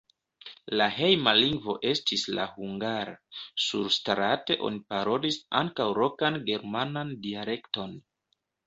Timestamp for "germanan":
6.53-7.19